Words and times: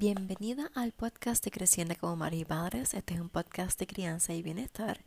Bienvenida 0.00 0.70
al 0.76 0.92
podcast 0.92 1.44
de 1.44 1.50
Creciendo 1.50 1.92
como 1.98 2.14
Madres 2.14 2.42
y 2.42 2.44
Padres. 2.44 2.94
Este 2.94 3.14
es 3.14 3.20
un 3.20 3.28
podcast 3.28 3.80
de 3.80 3.88
crianza 3.88 4.32
y 4.32 4.42
bienestar. 4.42 5.00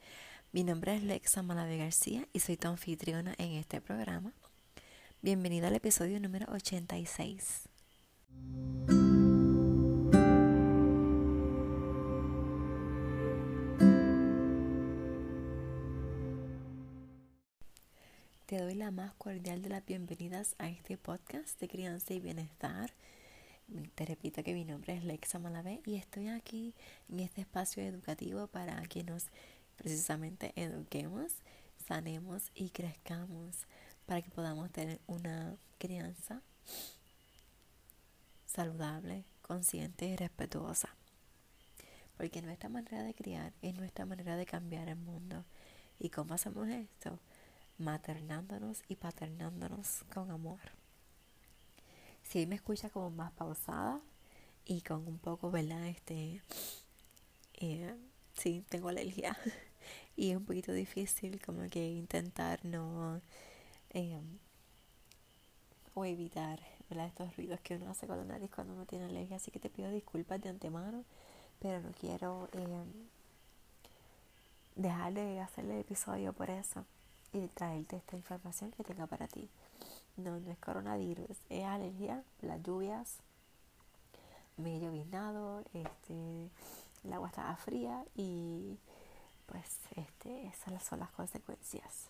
Mi 0.52 0.66
nombre 0.66 0.94
es 0.94 1.02
Lexa 1.02 1.42
Malave 1.44 1.78
García 1.78 2.28
y 2.34 2.42
soy 2.42 2.58
tu 2.58 2.68
anfitriona 2.68 3.34
en 3.38 3.54
este 3.54 3.80
programa. 3.80 4.34
Bienvenida 5.22 5.70
al 5.70 5.76
episodio 5.76 6.20
número 6.20 6.52
86. 6.52 7.70
Te 18.46 18.58
doy 18.58 18.76
la 18.76 18.92
más 18.92 19.14
cordial 19.14 19.62
de 19.62 19.70
las 19.70 19.86
bienvenidas 19.86 20.56
a 20.60 20.68
este 20.68 20.98
podcast 20.98 21.62
de 21.62 21.70
crianza 21.70 22.14
y 22.14 22.20
bienestar. 22.20 22.92
Te 23.96 24.06
repito 24.06 24.44
que 24.44 24.54
mi 24.54 24.66
nombre 24.66 24.98
es 24.98 25.06
Lexa 25.06 25.40
Malavé 25.40 25.80
y 25.86 25.96
estoy 25.96 26.28
aquí 26.28 26.74
en 27.08 27.22
este 27.22 27.40
espacio 27.40 27.82
educativo 27.82 28.48
para 28.48 28.82
que 28.88 29.02
nos 29.02 29.28
precisamente 29.78 30.52
eduquemos, 30.58 31.38
sanemos 31.88 32.52
y 32.54 32.72
crezcamos 32.72 33.66
para 34.06 34.22
que 34.22 34.30
podamos 34.30 34.70
tener 34.72 35.00
una 35.08 35.56
crianza 35.78 36.42
saludable, 38.46 39.24
consciente 39.42 40.06
y 40.06 40.18
respetuosa. 40.18 40.90
Porque 42.18 42.42
nuestra 42.42 42.68
manera 42.68 43.04
de 43.04 43.14
criar 43.14 43.54
es 43.62 43.74
nuestra 43.76 44.06
manera 44.06 44.36
de 44.36 44.46
cambiar 44.46 44.90
el 44.90 44.98
mundo. 44.98 45.46
¿Y 45.98 46.10
cómo 46.10 46.34
hacemos 46.34 46.68
esto? 46.68 47.20
Maternándonos 47.78 48.84
y 48.90 48.98
paternándonos 48.98 50.04
con 50.14 50.30
amor. 50.30 50.81
Si 52.32 52.46
me 52.46 52.56
escucha 52.56 52.90
como 52.90 53.10
más 53.10 53.34
pausada 53.34 54.00
y 54.64 54.80
con 54.84 55.06
un 55.06 55.18
poco, 55.20 55.52
¿verdad? 55.52 55.86
Este, 55.88 56.42
eh, 57.56 57.94
sí, 58.38 58.64
tengo 58.70 58.88
alergia 58.88 59.38
y 60.16 60.32
es 60.32 60.38
un 60.38 60.46
poquito 60.46 60.72
difícil 60.72 61.42
como 61.46 61.70
que 61.70 61.86
intentar 61.90 62.64
no 62.64 63.20
eh, 63.90 64.22
o 65.94 66.06
evitar 66.06 66.62
¿verdad? 66.90 67.08
estos 67.08 67.36
ruidos 67.36 67.60
que 67.60 67.76
uno 67.76 67.90
hace 67.90 68.08
con 68.08 68.18
la 68.18 68.24
nariz 68.24 68.50
cuando 68.50 68.76
uno 68.76 68.86
tiene 68.86 69.08
alergia. 69.08 69.36
Así 69.36 69.52
que 69.52 69.60
te 69.60 69.70
pido 69.70 69.92
disculpas 69.92 70.42
de 70.42 70.48
antemano, 70.48 71.04
pero 71.60 71.82
no 71.82 71.92
quiero 71.92 72.48
eh, 72.54 72.86
dejar 74.78 75.14
de 75.14 75.42
hacer 75.42 75.66
el 75.66 75.82
episodio 75.82 76.32
por 76.32 76.50
eso 76.50 76.86
y 77.34 77.46
traerte 77.48 77.98
esta 77.98 78.16
información 78.16 78.72
que 78.72 78.86
tenga 78.86 79.06
para 79.06 79.28
ti. 79.28 79.50
No, 80.18 80.40
no 80.40 80.52
es 80.52 80.58
coronavirus, 80.60 81.38
es 81.50 81.64
alergia, 81.66 82.24
las 82.42 82.62
lluvias, 82.62 83.18
me 84.58 84.78
he 84.78 84.80
llovinado, 84.80 85.64
este, 85.74 86.50
el 87.04 87.14
agua 87.14 87.30
estaba 87.30 87.56
fría 87.56 88.04
y 88.16 88.78
pues 89.48 89.80
este, 89.96 90.48
esas 90.48 90.84
son 90.84 91.00
las 91.00 91.12
consecuencias. 91.12 92.10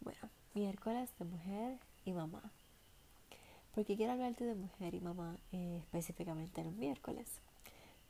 Bueno, 0.00 0.28
miércoles 0.54 1.10
de 1.18 1.24
mujer 1.24 1.78
y 2.04 2.12
mamá. 2.12 2.42
Porque 3.74 3.96
quiero 3.96 4.12
hablarte 4.12 4.44
de 4.44 4.54
mujer 4.54 4.94
y 4.94 5.00
mamá 5.00 5.36
eh, 5.52 5.78
específicamente 5.82 6.62
los 6.62 6.74
miércoles. 6.74 7.26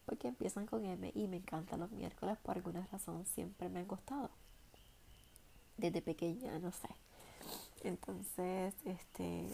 Porque 0.05 0.29
empiezan 0.29 0.67
con 0.67 0.85
M 0.85 1.11
y 1.15 1.29
me 1.29 1.37
encantan 1.37 1.81
los 1.81 1.91
miércoles 1.91 2.37
por 2.43 2.57
alguna 2.57 2.87
razón 2.93 3.25
siempre 3.25 3.69
me 3.69 3.81
han 3.81 3.89
gustado. 3.89 4.31
Desde 5.79 6.03
pequeña, 6.03 6.59
no 6.59 6.71
sé. 6.73 6.89
Entonces, 7.85 8.75
este, 8.87 9.47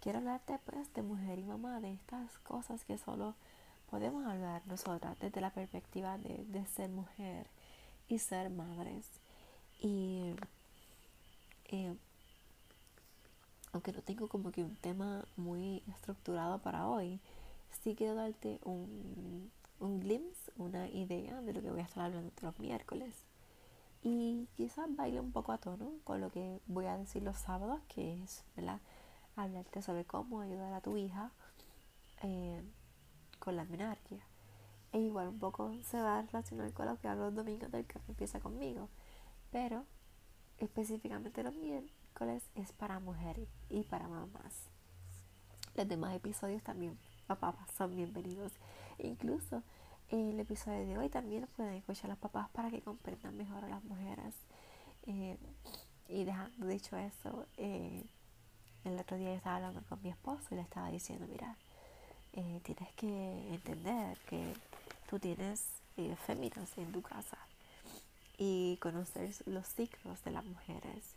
quiero 0.00 0.18
hablarte 0.18 0.58
pues 0.64 0.92
de 0.94 1.02
mujer 1.02 1.40
y 1.40 1.44
mamá, 1.44 1.80
de 1.80 1.92
estas 1.92 2.38
cosas 2.38 2.84
que 2.84 2.98
solo 2.98 3.34
podemos 3.90 4.24
hablar 4.24 4.62
nosotras 4.66 5.18
desde 5.18 5.40
la 5.40 5.50
perspectiva 5.50 6.18
de, 6.18 6.44
de 6.44 6.64
ser 6.66 6.88
mujer 6.88 7.48
y 8.08 8.20
ser 8.20 8.48
madres. 8.50 9.06
Y 9.80 10.36
eh, 11.66 11.94
aunque 13.72 13.92
no 13.92 14.02
tengo 14.02 14.28
como 14.28 14.52
que 14.52 14.62
un 14.62 14.76
tema 14.76 15.24
muy 15.36 15.82
estructurado 15.88 16.58
para 16.60 16.86
hoy, 16.86 17.18
sí 17.82 17.96
quiero 17.96 18.14
darte 18.14 18.60
un, 18.64 19.50
un 19.80 19.98
glimpse, 19.98 20.52
una 20.56 20.88
idea 20.88 21.40
de 21.42 21.52
lo 21.54 21.60
que 21.60 21.70
voy 21.70 21.80
a 21.80 21.84
estar 21.84 22.04
hablando 22.04 22.32
los 22.40 22.58
miércoles 22.60 23.29
y 24.02 24.48
quizás 24.56 24.94
baile 24.96 25.20
un 25.20 25.32
poco 25.32 25.52
a 25.52 25.58
tono 25.58 25.92
con 26.04 26.20
lo 26.20 26.30
que 26.30 26.60
voy 26.66 26.86
a 26.86 26.96
decir 26.96 27.22
los 27.22 27.36
sábados, 27.36 27.80
que 27.88 28.22
es 28.22 28.44
¿verdad? 28.56 28.80
hablarte 29.36 29.82
sobre 29.82 30.04
cómo 30.04 30.40
ayudar 30.40 30.72
a 30.72 30.80
tu 30.80 30.96
hija 30.96 31.30
eh, 32.22 32.62
con 33.38 33.56
la 33.56 33.64
menarquia. 33.64 34.20
E 34.92 34.98
igual 34.98 35.28
un 35.28 35.38
poco 35.38 35.72
se 35.84 36.00
va 36.00 36.18
a 36.18 36.22
relacionar 36.22 36.72
con 36.72 36.86
lo 36.86 36.98
que 36.98 37.08
hablo 37.08 37.26
los 37.26 37.34
domingos 37.34 37.70
del 37.70 37.86
que 37.86 38.00
empieza 38.08 38.40
conmigo, 38.40 38.88
pero 39.52 39.84
específicamente 40.58 41.42
los 41.42 41.54
miércoles 41.54 42.42
es 42.54 42.72
para 42.72 42.98
mujeres 42.98 43.48
y 43.68 43.84
para 43.84 44.08
mamás. 44.08 44.68
Los 45.76 45.86
demás 45.86 46.14
episodios 46.14 46.62
también, 46.62 46.98
papás, 47.26 47.54
son 47.76 47.94
bienvenidos. 47.94 48.52
Incluso 48.98 49.62
el 50.10 50.40
episodio 50.40 50.86
de 50.86 50.98
hoy 50.98 51.08
también 51.08 51.46
pueden 51.56 51.74
escuchar 51.74 52.06
a 52.06 52.08
las 52.08 52.18
papás 52.18 52.48
para 52.50 52.70
que 52.70 52.80
comprendan 52.80 53.36
mejor 53.36 53.64
a 53.64 53.68
las 53.68 53.84
mujeres. 53.84 54.34
Eh, 55.06 55.36
y 56.08 56.24
dejando 56.24 56.66
dicho 56.66 56.96
eso, 56.96 57.46
eh, 57.56 58.04
el 58.84 58.98
otro 58.98 59.16
día 59.16 59.32
estaba 59.34 59.56
hablando 59.56 59.82
con 59.88 60.02
mi 60.02 60.10
esposo 60.10 60.48
y 60.50 60.56
le 60.56 60.62
estaba 60.62 60.90
diciendo, 60.90 61.26
mira, 61.30 61.56
eh, 62.32 62.60
tienes 62.64 62.92
que 62.94 63.54
entender 63.54 64.18
que 64.28 64.54
tú 65.08 65.18
tienes 65.18 65.64
féminas 66.26 66.78
en 66.78 66.90
tu 66.92 67.02
casa 67.02 67.36
y 68.38 68.78
conocer 68.80 69.34
los 69.44 69.66
ciclos 69.66 70.24
de 70.24 70.30
las 70.30 70.44
mujeres 70.44 71.14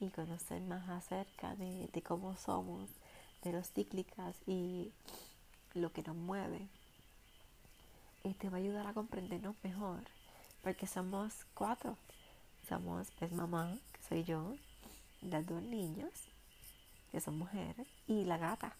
y 0.00 0.10
conocer 0.10 0.60
más 0.60 0.86
acerca 0.90 1.56
de, 1.56 1.88
de 1.88 2.02
cómo 2.02 2.36
somos, 2.36 2.90
de 3.42 3.52
los 3.52 3.72
cíclicas 3.72 4.36
y 4.46 4.92
lo 5.74 5.92
que 5.92 6.02
nos 6.02 6.14
mueve 6.14 6.68
y 8.24 8.34
te 8.34 8.48
va 8.48 8.56
a 8.56 8.60
ayudar 8.60 8.86
a 8.86 8.94
comprendernos 8.94 9.56
mejor, 9.62 10.02
porque 10.62 10.86
somos 10.86 11.46
cuatro. 11.54 11.96
Somos 12.68 13.10
pues 13.18 13.32
mamá, 13.32 13.78
que 13.92 14.02
soy 14.02 14.24
yo, 14.24 14.54
las 15.22 15.46
dos 15.46 15.62
niñas, 15.62 16.12
que 17.10 17.20
son 17.20 17.38
mujeres, 17.38 17.86
y 18.06 18.24
la 18.24 18.36
gata, 18.36 18.76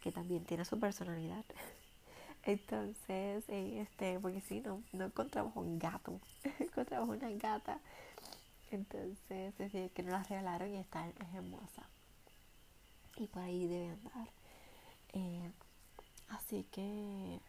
que 0.00 0.12
también 0.12 0.44
tiene 0.44 0.64
su 0.64 0.78
personalidad. 0.78 1.44
Entonces, 2.44 3.44
eh, 3.48 3.80
este, 3.82 4.18
porque 4.20 4.40
si 4.40 4.60
no, 4.60 4.82
no 4.92 5.06
encontramos 5.06 5.56
un 5.56 5.78
gato, 5.78 6.20
encontramos 6.58 7.08
una 7.08 7.30
gata. 7.30 7.80
Entonces, 8.70 9.18
es 9.30 9.58
decir, 9.58 9.90
que 9.90 10.02
nos 10.02 10.12
la 10.12 10.22
regalaron 10.22 10.72
y 10.72 10.78
está 10.78 11.08
es 11.08 11.34
hermosa. 11.34 11.88
Y 13.16 13.26
por 13.26 13.42
ahí 13.42 13.66
debe 13.66 13.90
andar. 13.90 14.28
Eh, 15.12 15.50
así 16.28 16.64
que 16.70 17.40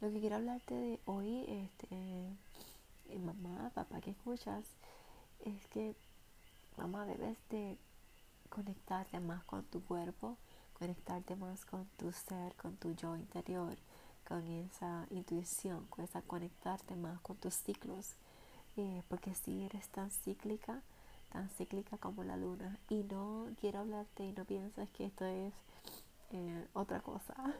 lo 0.00 0.10
que 0.10 0.20
quiero 0.20 0.36
hablarte 0.36 0.74
de 0.74 1.00
hoy, 1.06 1.44
este, 1.48 1.88
eh, 1.90 3.18
mamá, 3.18 3.70
papá 3.74 4.00
que 4.00 4.10
escuchas, 4.10 4.64
es 5.44 5.66
que 5.68 5.94
mamá 6.76 7.06
debes 7.06 7.36
de 7.50 7.78
conectarte 8.50 9.20
más 9.20 9.42
con 9.44 9.64
tu 9.64 9.82
cuerpo, 9.82 10.36
conectarte 10.78 11.34
más 11.36 11.64
con 11.64 11.86
tu 11.96 12.12
ser, 12.12 12.54
con 12.56 12.76
tu 12.76 12.94
yo 12.94 13.16
interior, 13.16 13.76
con 14.28 14.46
esa 14.46 15.06
intuición, 15.10 15.86
con 15.86 16.04
esa 16.04 16.20
conectarte 16.22 16.94
más 16.94 17.20
con 17.20 17.36
tus 17.36 17.54
ciclos, 17.54 18.14
eh, 18.76 19.02
porque 19.08 19.34
si 19.34 19.64
eres 19.64 19.88
tan 19.88 20.10
cíclica, 20.10 20.82
tan 21.32 21.48
cíclica 21.50 21.96
como 21.96 22.22
la 22.22 22.36
luna, 22.36 22.78
y 22.90 23.04
no 23.04 23.46
quiero 23.60 23.80
hablarte 23.80 24.24
y 24.26 24.32
no 24.32 24.44
piensas 24.44 24.90
que 24.90 25.06
esto 25.06 25.24
es 25.24 25.54
eh, 26.32 26.66
otra 26.74 27.00
cosa. 27.00 27.34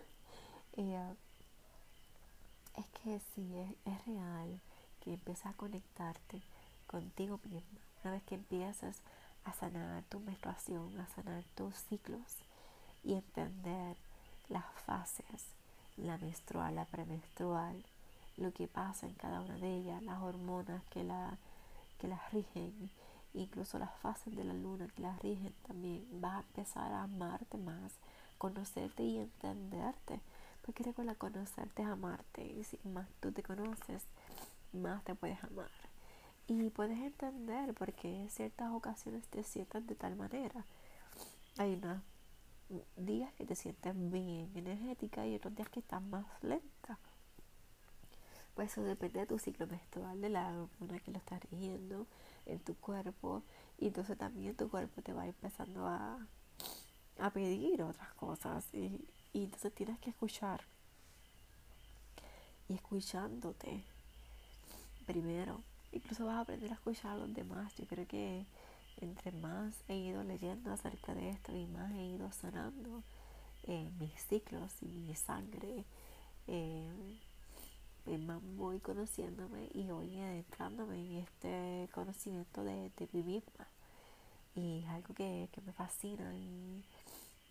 es 2.76 2.86
que 3.02 3.20
sí, 3.34 3.54
es, 3.84 4.06
real 4.06 4.60
que 5.02 5.14
empieces 5.14 5.46
a 5.46 5.52
conectarte 5.54 6.42
contigo 6.86 7.40
misma. 7.44 7.80
Una 8.02 8.12
vez 8.12 8.22
que 8.24 8.34
empiezas 8.34 8.98
a 9.44 9.52
sanar 9.54 10.02
tu 10.04 10.20
menstruación, 10.20 10.98
a 11.00 11.06
sanar 11.08 11.42
tus 11.54 11.74
ciclos 11.88 12.36
y 13.02 13.14
entender 13.14 13.96
las 14.48 14.64
fases, 14.84 15.46
la 15.96 16.18
menstrual, 16.18 16.74
la 16.74 16.84
premenstrual, 16.84 17.84
lo 18.36 18.52
que 18.52 18.68
pasa 18.68 19.06
en 19.06 19.14
cada 19.14 19.40
una 19.40 19.56
de 19.56 19.76
ellas, 19.76 20.02
las 20.02 20.20
hormonas 20.20 20.82
que, 20.90 21.02
la, 21.04 21.38
que 21.98 22.08
las 22.08 22.32
rigen, 22.32 22.90
incluso 23.34 23.78
las 23.78 23.94
fases 24.00 24.36
de 24.36 24.44
la 24.44 24.54
luna 24.54 24.88
que 24.94 25.02
las 25.02 25.18
rigen 25.20 25.54
también, 25.66 26.06
vas 26.20 26.36
a 26.36 26.40
empezar 26.40 26.92
a 26.92 27.04
amarte 27.04 27.56
más, 27.56 27.92
conocerte 28.38 29.02
y 29.02 29.18
entenderte 29.18 30.20
porque 30.66 30.82
recuerda 30.82 31.14
conocerte 31.14 31.82
es 31.82 31.88
amarte. 31.88 32.44
Y 32.44 32.64
si 32.64 32.78
más 32.84 33.08
tú 33.20 33.32
te 33.32 33.42
conoces, 33.42 34.04
más 34.72 35.02
te 35.04 35.14
puedes 35.14 35.42
amar. 35.44 35.70
Y 36.48 36.70
puedes 36.70 36.98
entender 36.98 37.72
porque 37.74 38.22
en 38.22 38.30
ciertas 38.30 38.72
ocasiones 38.72 39.26
te 39.28 39.42
sientas 39.44 39.86
de 39.86 39.94
tal 39.94 40.16
manera. 40.16 40.66
Hay 41.56 41.74
una 41.74 42.02
días 42.96 43.32
que 43.34 43.44
te 43.44 43.54
sientes 43.54 43.94
bien 44.10 44.50
energética 44.56 45.26
y 45.26 45.36
otros 45.36 45.54
días 45.54 45.68
que 45.68 45.80
estás 45.80 46.02
más 46.02 46.26
lenta. 46.42 46.98
Pues 48.54 48.72
eso 48.72 48.82
depende 48.82 49.20
de 49.20 49.26
tu 49.26 49.38
ciclo 49.38 49.66
menstrual, 49.66 50.20
de 50.20 50.30
la 50.30 50.48
hormona 50.48 50.98
que 51.00 51.10
lo 51.10 51.18
estás 51.18 51.40
rigiendo 51.50 52.06
en 52.46 52.58
tu 52.60 52.74
cuerpo. 52.76 53.42
Y 53.78 53.88
entonces 53.88 54.16
también 54.18 54.56
tu 54.56 54.68
cuerpo 54.68 55.02
te 55.02 55.12
va 55.12 55.26
empezando 55.26 55.86
a, 55.86 56.26
a 57.18 57.30
pedir 57.30 57.82
otras 57.82 58.12
cosas. 58.14 58.72
Y, 58.74 59.06
y 59.32 59.44
entonces 59.44 59.74
tienes 59.74 59.98
que 60.00 60.10
escuchar. 60.10 60.62
Y 62.68 62.74
escuchándote 62.74 63.84
primero. 65.06 65.62
Incluso 65.92 66.26
vas 66.26 66.36
a 66.36 66.40
aprender 66.40 66.70
a 66.70 66.74
escuchar 66.74 67.12
a 67.12 67.16
los 67.16 67.32
demás. 67.32 67.72
Yo 67.76 67.86
creo 67.86 68.06
que 68.06 68.44
entre 69.00 69.32
más 69.32 69.74
he 69.88 69.96
ido 69.96 70.22
leyendo 70.24 70.72
acerca 70.72 71.14
de 71.14 71.30
esto 71.30 71.54
y 71.54 71.66
más 71.66 71.92
he 71.92 72.06
ido 72.06 72.30
sanando 72.32 73.02
eh, 73.64 73.90
mis 73.98 74.12
ciclos 74.22 74.72
y 74.80 74.86
mi 74.86 75.14
sangre, 75.14 75.84
eh, 76.46 77.18
pues 78.04 78.20
más 78.20 78.40
voy 78.56 78.78
conociéndome 78.78 79.68
y 79.74 79.84
voy 79.90 80.20
adentrándome 80.20 80.96
en 80.96 81.16
este 81.16 81.88
conocimiento 81.92 82.62
de, 82.62 82.90
de 82.96 83.08
mí 83.12 83.22
misma. 83.22 83.66
Y 84.54 84.78
es 84.78 84.88
algo 84.88 85.14
que, 85.14 85.48
me 85.64 85.72
fascina 85.72 86.34
y, 86.34 86.84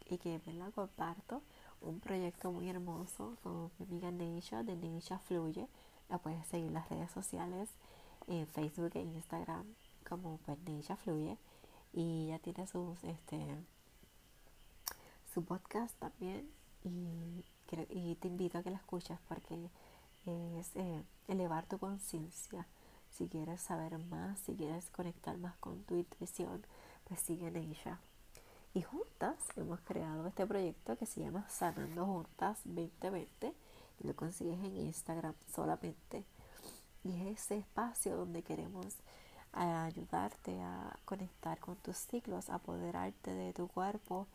y 0.09 0.17
que 0.17 0.39
me 0.45 0.53
la 0.53 0.71
comparto. 0.71 1.41
Un 1.85 1.99
proyecto 1.99 2.51
muy 2.51 2.67
hermoso 2.67 3.37
con 3.43 3.69
mi 3.77 3.85
amiga 3.85 4.09
Neisha 4.09 4.63
de 4.63 4.75
Neisha 4.75 5.19
Fluye. 5.19 5.67
La 6.09 6.17
puedes 6.17 6.47
seguir 6.47 6.69
en 6.69 6.73
las 6.73 6.89
redes 6.89 7.11
sociales, 7.11 7.69
en 8.25 8.47
Facebook 8.47 8.89
e 8.95 9.01
Instagram 9.01 9.67
como 10.09 10.39
pues 10.39 10.57
Neisha 10.65 10.95
Fluye. 10.95 11.37
Y 11.93 12.29
ya 12.29 12.39
tiene 12.39 12.65
sus 12.65 13.03
este 13.03 13.37
su 15.31 15.45
podcast 15.45 15.95
también. 15.99 16.49
Y, 16.83 17.45
y 17.89 18.15
te 18.15 18.29
invito 18.29 18.57
a 18.57 18.63
que 18.63 18.71
la 18.71 18.77
escuches 18.77 19.19
porque 19.27 19.69
es 20.25 20.75
eh, 20.75 21.03
elevar 21.27 21.67
tu 21.67 21.77
conciencia. 21.77 22.65
Si 23.11 23.27
quieres 23.27 23.61
saber 23.61 23.99
más, 23.99 24.39
si 24.39 24.55
quieres 24.55 24.89
conectar 24.89 25.37
más 25.37 25.55
con 25.57 25.83
tu 25.83 25.95
intuición, 25.95 26.65
pues 27.03 27.19
sigue 27.19 27.47
ella. 27.55 27.99
Y 28.75 28.81
juntas 28.81 29.37
hemos 29.55 29.79
creado 29.79 30.27
este 30.27 30.45
proyecto 30.45 30.97
que 30.97 31.05
se 31.05 31.21
llama 31.21 31.47
Sanando 31.47 32.05
Juntas 32.05 32.59
2020 32.65 33.53
y 34.01 34.07
lo 34.07 34.13
consigues 34.17 34.59
en 34.59 34.75
Instagram 34.75 35.33
solamente. 35.55 36.25
Y 37.05 37.13
es 37.21 37.39
ese 37.39 37.59
espacio 37.59 38.17
donde 38.17 38.43
queremos 38.43 38.97
ayudarte 39.53 40.61
a 40.61 40.99
conectar 41.05 41.57
con 41.59 41.77
tus 41.77 41.95
ciclos, 41.95 42.49
apoderarte 42.49 43.31
de 43.31 43.53
tu 43.53 43.69
cuerpo 43.69 44.27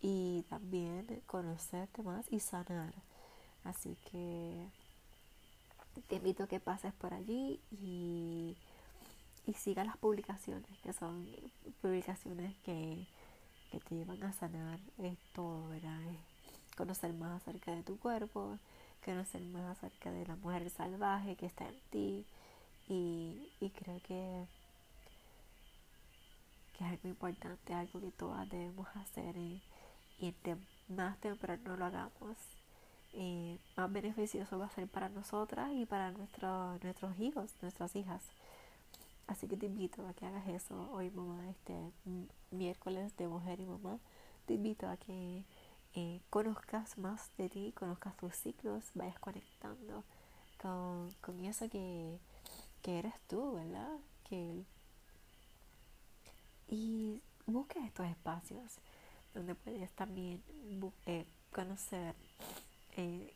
y 0.00 0.44
también 0.48 1.20
conocerte 1.26 2.04
más 2.04 2.26
y 2.30 2.38
sanar. 2.38 2.94
Así 3.64 3.96
que 4.12 4.68
te 6.06 6.14
invito 6.14 6.44
a 6.44 6.46
que 6.46 6.60
pases 6.60 6.92
por 6.92 7.12
allí 7.12 7.60
y, 7.72 8.56
y 9.46 9.54
sigas 9.54 9.84
las 9.84 9.96
publicaciones, 9.96 10.78
que 10.78 10.92
son 10.92 11.26
publicaciones 11.82 12.56
que, 12.58 13.08
te 13.78 13.94
llevan 13.94 14.22
a 14.24 14.32
sanar 14.32 14.80
todo, 15.32 15.68
¿verdad? 15.68 16.00
conocer 16.76 17.12
más 17.12 17.42
acerca 17.42 17.72
de 17.72 17.82
tu 17.82 17.98
cuerpo, 17.98 18.58
conocer 19.04 19.42
más 19.42 19.76
acerca 19.76 20.10
de 20.10 20.26
la 20.26 20.36
mujer 20.36 20.68
salvaje 20.70 21.36
que 21.36 21.46
está 21.46 21.68
en 21.68 21.78
ti 21.90 22.26
y, 22.88 23.70
creo 23.78 24.00
que, 24.02 24.46
que 26.72 26.84
es 26.84 26.90
algo 26.90 27.08
importante, 27.08 27.74
algo 27.74 28.00
que 28.00 28.10
todas 28.12 28.48
debemos 28.48 28.88
hacer 28.96 29.36
y, 29.36 29.62
y 30.18 30.34
más 30.88 31.18
temprano 31.20 31.76
lo 31.76 31.84
hagamos, 31.84 32.36
eh, 33.12 33.58
más 33.76 33.92
beneficioso 33.92 34.58
va 34.58 34.66
a 34.66 34.70
ser 34.70 34.88
para 34.88 35.08
nosotras 35.08 35.70
y 35.74 35.84
para 35.84 36.10
nuestros 36.12 36.82
nuestros 36.82 37.18
hijos, 37.20 37.54
nuestras 37.60 37.94
hijas. 37.94 38.22
Así 39.30 39.46
que 39.46 39.56
te 39.56 39.66
invito 39.66 40.04
a 40.08 40.12
que 40.12 40.26
hagas 40.26 40.48
eso 40.48 40.90
hoy, 40.92 41.08
mamá, 41.12 41.48
este 41.50 41.72
miércoles 42.50 43.16
de 43.16 43.28
mujer 43.28 43.60
y 43.60 43.64
mamá. 43.64 44.00
Te 44.44 44.54
invito 44.54 44.88
a 44.88 44.96
que 44.96 45.44
eh, 45.94 46.20
conozcas 46.30 46.98
más 46.98 47.30
de 47.38 47.48
ti, 47.48 47.72
conozcas 47.78 48.16
tus 48.16 48.34
ciclos, 48.34 48.90
vayas 48.96 49.20
conectando 49.20 50.02
con, 50.60 51.12
con 51.20 51.44
eso 51.44 51.70
que, 51.70 52.18
que 52.82 52.98
eres 52.98 53.14
tú, 53.28 53.54
¿verdad? 53.54 53.98
Que, 54.28 54.64
y 56.66 57.22
busques 57.46 57.84
estos 57.84 58.06
espacios 58.06 58.78
donde 59.32 59.54
puedes 59.54 59.92
también 59.92 60.42
eh, 61.06 61.24
conocer 61.52 62.16
eh, 62.96 63.32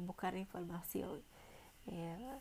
buscar 0.00 0.36
información 0.36 1.22
eh, 1.86 2.40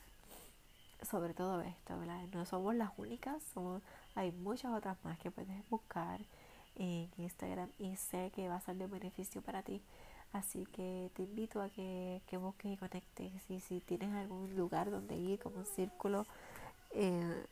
sobre 1.03 1.33
todo 1.33 1.61
esto, 1.61 1.95
No 2.33 2.45
somos 2.45 2.75
las 2.75 2.91
únicas, 2.97 3.41
somos, 3.53 3.81
hay 4.15 4.31
muchas 4.31 4.73
otras 4.73 4.97
más 5.03 5.17
que 5.19 5.31
puedes 5.31 5.69
buscar 5.69 6.19
en 6.75 7.09
Instagram 7.17 7.69
y 7.79 7.95
sé 7.95 8.31
que 8.35 8.47
va 8.49 8.55
a 8.55 8.61
ser 8.61 8.75
de 8.75 8.87
beneficio 8.87 9.41
para 9.41 9.63
ti. 9.63 9.81
Así 10.31 10.65
que 10.67 11.09
te 11.15 11.23
invito 11.23 11.61
a 11.61 11.69
que, 11.69 12.21
busques 12.33 12.71
y 12.71 12.77
conectes. 12.77 13.31
Y 13.49 13.59
si 13.59 13.79
tienes 13.81 14.13
algún 14.15 14.55
lugar 14.55 14.91
donde 14.91 15.15
ir, 15.15 15.39
como 15.39 15.57
un 15.57 15.65
círculo 15.65 16.25
eh, 16.91 17.45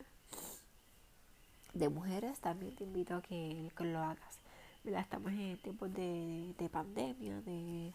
de 1.73 1.89
mujeres, 1.89 2.39
también 2.39 2.75
te 2.75 2.83
invito 2.83 3.15
a 3.15 3.21
que, 3.21 3.71
lo 3.79 3.99
hagas. 3.99 4.39
Estamos 4.85 5.31
en 5.33 5.57
tiempos 5.57 5.93
de, 5.93 6.53
de 6.57 6.69
pandemia, 6.69 7.41
de 7.41 7.93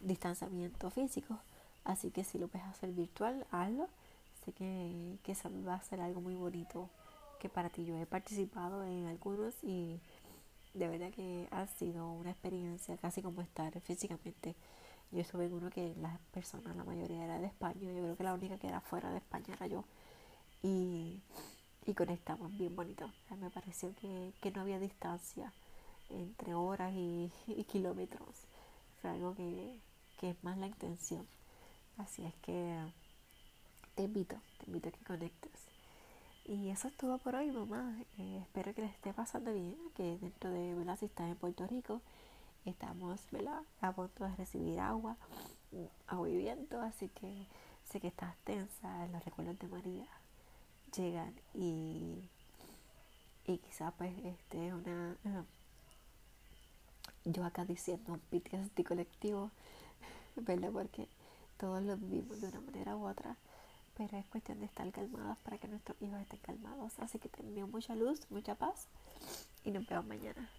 distanciamiento 0.00 0.90
físico. 0.90 1.38
Así 1.84 2.10
que 2.10 2.24
si 2.24 2.38
lo 2.38 2.48
puedes 2.48 2.66
hacer 2.66 2.90
virtual, 2.90 3.46
hazlo. 3.52 3.88
Sé 4.46 4.52
que, 4.52 5.18
que 5.24 5.34
va 5.66 5.74
a 5.74 5.82
ser 5.82 6.00
algo 6.00 6.20
muy 6.20 6.36
bonito 6.36 6.88
que 7.40 7.48
para 7.48 7.68
ti. 7.68 7.84
Yo 7.84 7.96
he 7.98 8.06
participado 8.06 8.84
en 8.84 9.06
algunos 9.06 9.54
y 9.64 10.00
de 10.72 10.86
verdad 10.86 11.10
que 11.10 11.48
ha 11.50 11.66
sido 11.66 12.12
una 12.12 12.30
experiencia 12.30 12.96
casi 12.96 13.22
como 13.22 13.42
estar 13.42 13.78
físicamente. 13.80 14.54
Yo 15.10 15.20
estuve 15.20 15.46
en 15.46 15.52
uno 15.52 15.68
que 15.70 15.94
las 16.00 16.18
personas, 16.32 16.76
la 16.76 16.84
mayoría 16.84 17.24
era 17.24 17.40
de 17.40 17.46
España. 17.46 17.80
Yo 17.80 18.02
creo 18.02 18.16
que 18.16 18.22
la 18.22 18.34
única 18.34 18.56
que 18.56 18.68
era 18.68 18.80
fuera 18.80 19.10
de 19.10 19.18
España 19.18 19.46
era 19.54 19.66
yo. 19.66 19.84
Y, 20.62 21.20
y 21.84 21.94
conectamos 21.94 22.56
bien 22.56 22.76
bonito. 22.76 23.10
me 23.40 23.50
pareció 23.50 23.94
que, 23.96 24.32
que 24.40 24.52
no 24.52 24.60
había 24.60 24.78
distancia 24.78 25.52
entre 26.08 26.54
horas 26.54 26.92
y, 26.94 27.32
y 27.48 27.64
kilómetros. 27.64 28.46
Fue 29.00 29.10
algo 29.10 29.34
que, 29.34 29.80
que 30.20 30.30
es 30.30 30.44
más 30.44 30.56
la 30.56 30.68
intención. 30.68 31.26
Así 31.98 32.24
es 32.24 32.34
que 32.36 32.78
te 33.96 34.04
invito, 34.04 34.36
te 34.58 34.66
invito 34.66 34.88
a 34.88 34.92
que 34.92 35.04
conectes. 35.04 35.66
Y 36.44 36.68
eso 36.70 36.86
es 36.86 36.96
todo 36.96 37.18
por 37.18 37.34
hoy, 37.34 37.50
mamá. 37.50 37.98
Eh, 38.18 38.38
espero 38.42 38.72
que 38.74 38.82
les 38.82 38.94
esté 38.94 39.12
pasando 39.12 39.52
bien, 39.52 39.76
que 39.96 40.18
dentro 40.18 40.50
de, 40.50 40.74
¿verdad? 40.74 40.96
Si 40.98 41.06
estás 41.06 41.28
en 41.28 41.36
Puerto 41.36 41.66
Rico, 41.66 42.00
estamos, 42.64 43.20
¿verdad? 43.32 43.62
A 43.80 43.92
punto 43.92 44.24
de 44.24 44.36
recibir 44.36 44.78
agua, 44.78 45.16
agua 46.06 46.28
y 46.28 46.36
viento, 46.36 46.80
así 46.80 47.08
que 47.08 47.46
sé 47.84 48.00
que 48.00 48.08
estás 48.08 48.36
tensa, 48.44 49.06
los 49.08 49.24
recuerdos 49.24 49.58
de 49.58 49.68
María 49.68 50.06
llegan 50.94 51.34
y, 51.54 52.28
y 53.46 53.58
quizás 53.58 53.92
pues 53.98 54.12
este 54.24 54.68
es 54.68 54.72
una... 54.72 55.16
yo 57.24 57.44
acá 57.44 57.64
diciendo 57.64 58.12
un 58.12 58.20
PTSD 58.20 58.82
colectivo 58.86 59.50
¿verdad? 60.36 60.70
Porque 60.72 61.08
todos 61.58 61.82
lo 61.82 61.96
vivimos 61.96 62.40
de 62.40 62.48
una 62.48 62.60
manera 62.60 62.96
u 62.96 63.06
otra, 63.06 63.36
pero 63.96 64.18
es 64.18 64.26
cuestión 64.26 64.60
de 64.60 64.66
estar 64.66 64.90
calmados 64.92 65.38
para 65.38 65.58
que 65.58 65.68
nuestros 65.68 66.00
hijos 66.02 66.20
estén 66.20 66.40
calmados. 66.40 66.92
Así 66.98 67.18
que 67.18 67.28
te 67.28 67.42
envío 67.42 67.66
mucha 67.66 67.94
luz, 67.94 68.20
mucha 68.30 68.54
paz 68.54 68.88
y 69.64 69.70
nos 69.70 69.86
vemos 69.86 70.06
mañana. 70.06 70.50